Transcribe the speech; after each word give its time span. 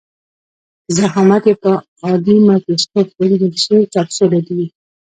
که 0.85 0.91
ضخامت 0.99 1.43
یې 1.49 1.55
په 1.63 1.71
عادي 2.05 2.35
مایکروسکوپ 2.47 3.07
ولیدل 3.19 3.53
شي 3.63 3.77
کپسول 3.93 4.31
یادیږي. 4.35 4.67